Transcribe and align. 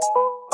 Thank 0.00 0.47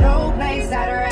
no 0.00 0.32
place 0.36 0.68
that 0.70 1.09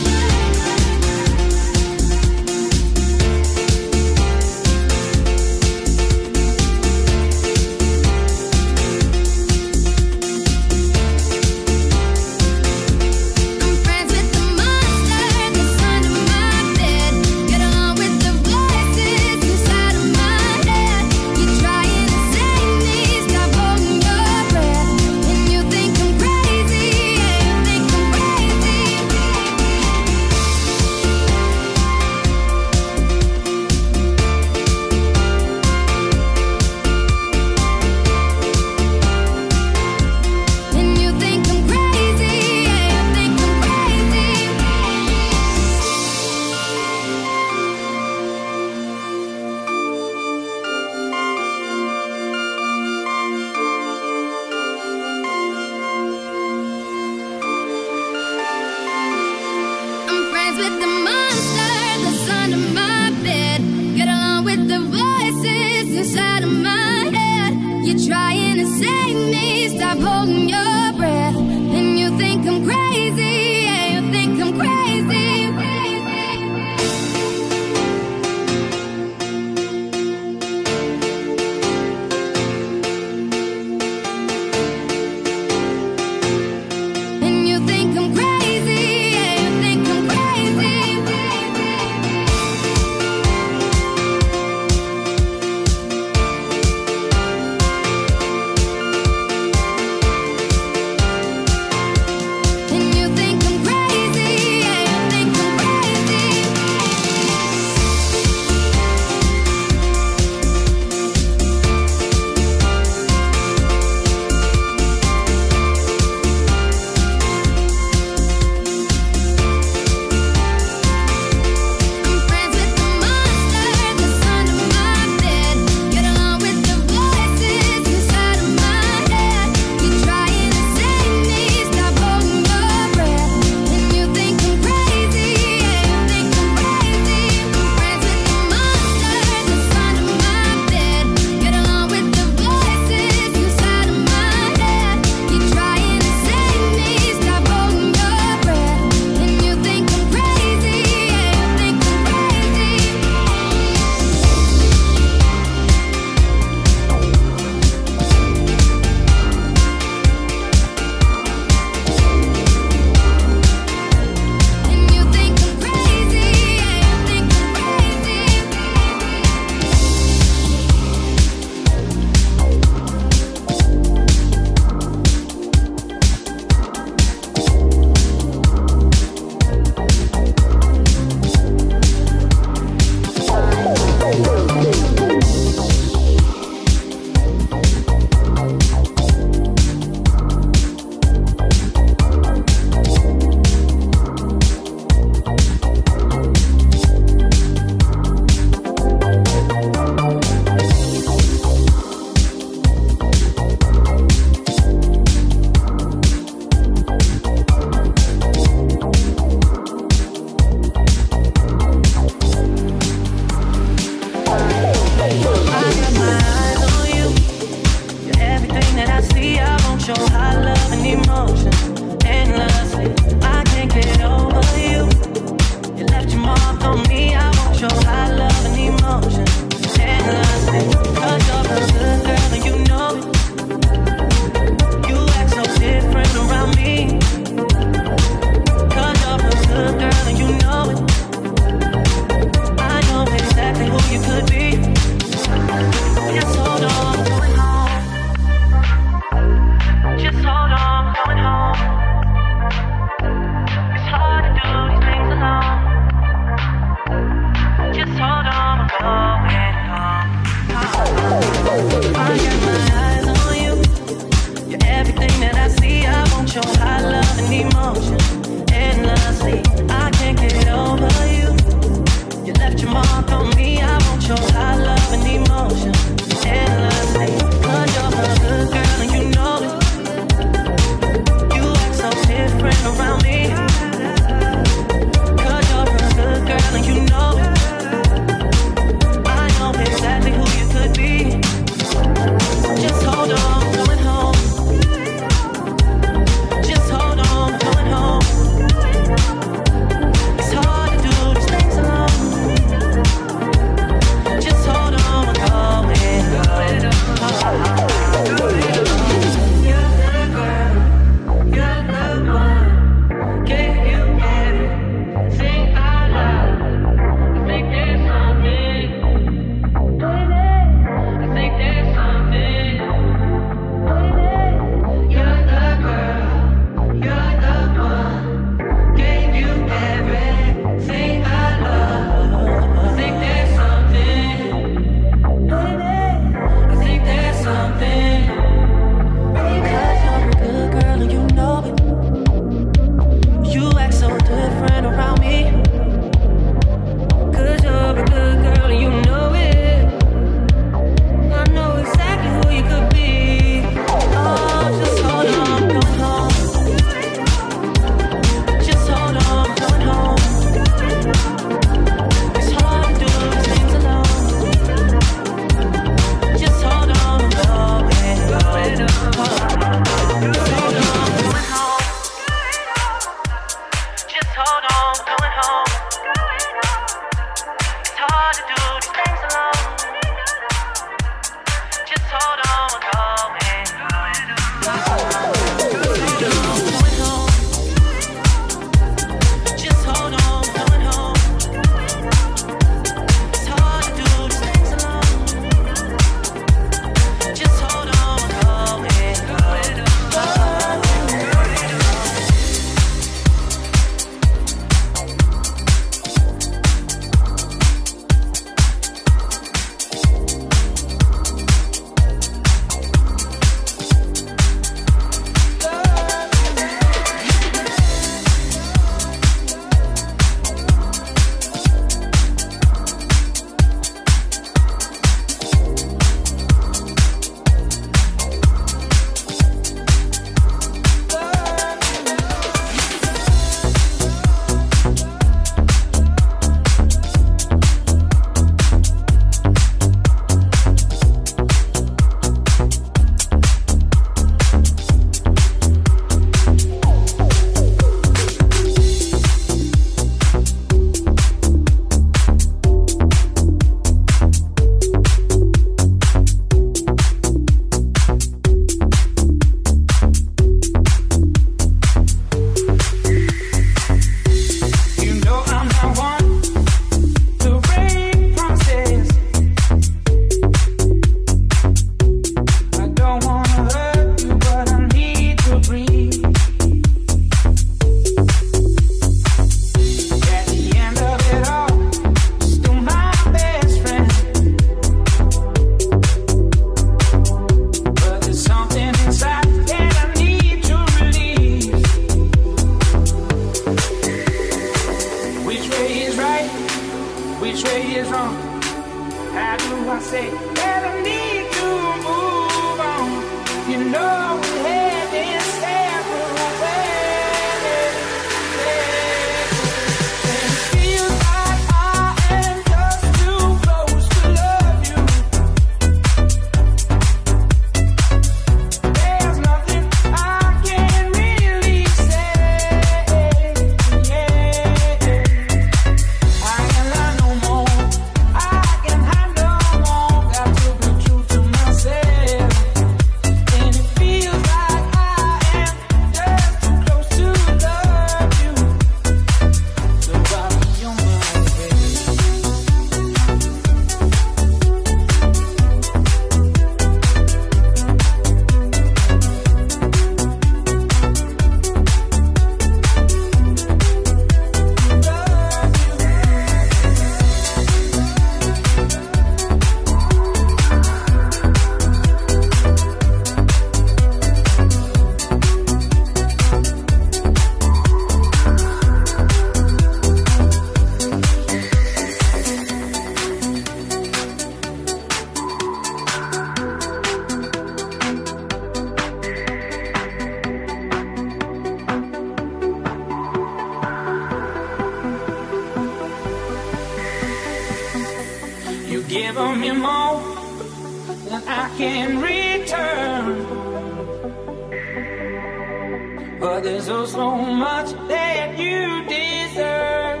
But 596.20 596.44
there's 596.44 596.66
so, 596.66 596.86
so 596.86 597.16
much 597.16 597.72
that 597.88 598.38
you 598.38 598.84
deserve. 598.88 600.00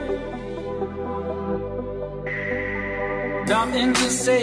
Nothing 3.48 3.92
to 3.92 4.10
say, 4.10 4.42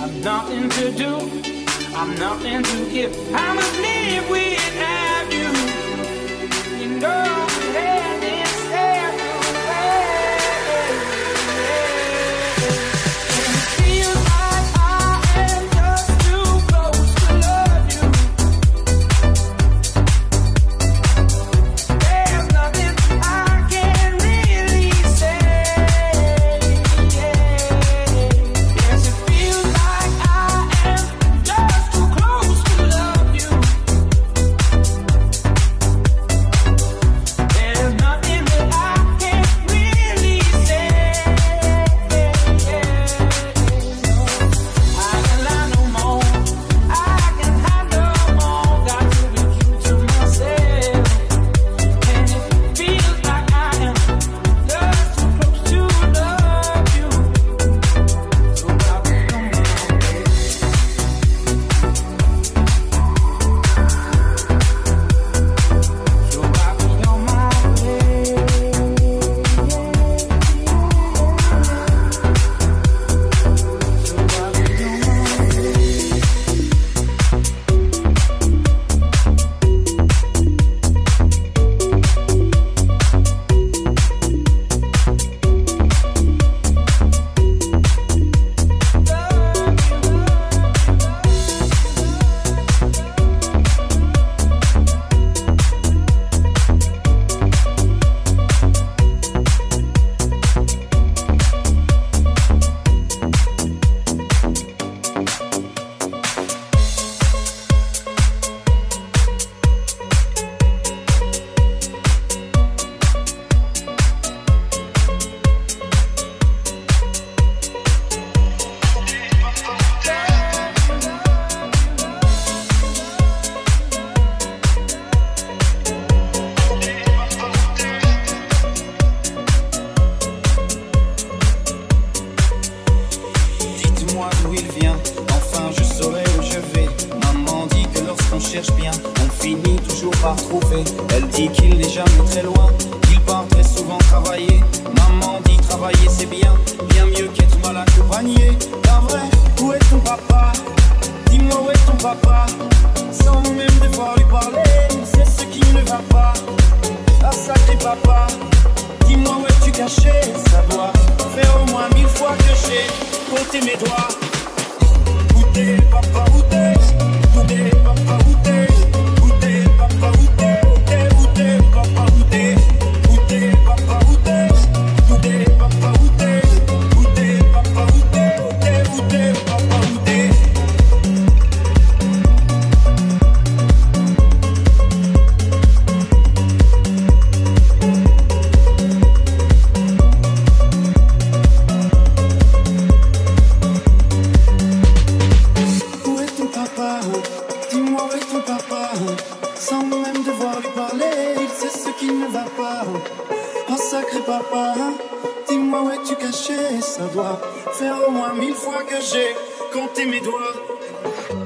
I've 0.00 0.14
nothing 0.24 0.68
to 0.68 0.92
do, 0.92 1.16
I've 1.94 2.18
nothing 2.18 2.62
to 2.62 2.90
give. 2.90 3.12
I 3.34 3.54
must 3.54 3.78
live 3.86 4.30
without 4.30 5.32
you. 5.32 5.48
You 6.80 7.00
know. 7.00 7.35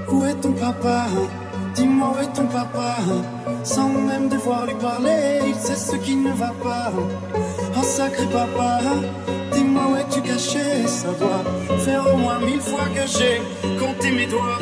Où 0.08 0.24
est 0.24 0.34
ton 0.34 0.52
papa? 0.52 1.06
Dis-moi 1.74 2.12
où 2.14 2.22
est 2.22 2.32
ton 2.32 2.46
papa? 2.46 2.96
Sans 3.62 3.88
même 3.88 4.28
devoir 4.28 4.66
lui 4.66 4.74
parler, 4.74 5.40
il 5.46 5.54
sait 5.54 5.76
ce 5.76 5.96
qui 5.96 6.16
ne 6.16 6.32
va 6.32 6.52
pas. 6.62 6.92
Oh 7.78 7.82
sacré 7.82 8.26
papa, 8.26 8.80
dis-moi 9.52 9.82
où 9.90 9.96
es-tu 9.96 10.20
caché? 10.22 10.86
Ça 10.86 11.08
doit 11.18 11.44
faire 11.78 12.04
au 12.12 12.16
moins 12.16 12.40
mille 12.40 12.60
fois 12.60 12.86
que 12.94 13.06
j'ai 13.06 13.40
compté 13.78 14.10
mes 14.10 14.26
doigts. 14.26 14.58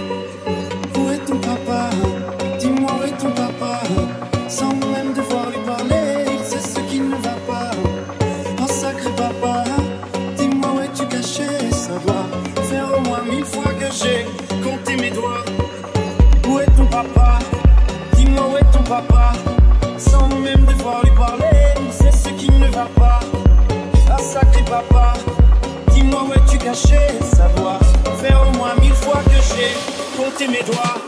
cacher, 26.69 27.19
savoir 27.35 27.81
faire 28.21 28.47
au 28.47 28.57
moins 28.59 28.75
mille 28.81 28.93
fois 28.93 29.23
que 29.25 29.41
j'ai 29.57 30.23
compté 30.23 30.47
mes 30.49 30.63
doigts. 30.63 31.08